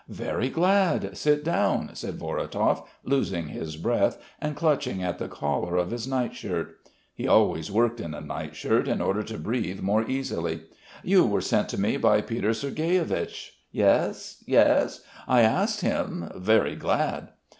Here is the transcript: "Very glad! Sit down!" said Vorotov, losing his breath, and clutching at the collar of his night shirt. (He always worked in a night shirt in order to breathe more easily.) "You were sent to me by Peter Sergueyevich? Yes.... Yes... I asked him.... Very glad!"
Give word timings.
"Very 0.09 0.49
glad! 0.49 1.15
Sit 1.15 1.43
down!" 1.43 1.91
said 1.93 2.17
Vorotov, 2.17 2.87
losing 3.03 3.49
his 3.49 3.75
breath, 3.77 4.17
and 4.41 4.55
clutching 4.55 5.03
at 5.03 5.19
the 5.19 5.27
collar 5.27 5.75
of 5.75 5.91
his 5.91 6.07
night 6.07 6.33
shirt. 6.33 6.75
(He 7.13 7.27
always 7.27 7.69
worked 7.69 7.99
in 7.99 8.15
a 8.15 8.19
night 8.19 8.55
shirt 8.55 8.87
in 8.87 8.99
order 8.99 9.21
to 9.21 9.37
breathe 9.37 9.81
more 9.81 10.03
easily.) 10.09 10.61
"You 11.03 11.27
were 11.27 11.39
sent 11.39 11.69
to 11.69 11.79
me 11.79 11.97
by 11.97 12.21
Peter 12.21 12.49
Sergueyevich? 12.51 13.51
Yes.... 13.71 14.43
Yes... 14.47 15.01
I 15.27 15.41
asked 15.43 15.81
him.... 15.81 16.31
Very 16.35 16.75
glad!" 16.75 17.29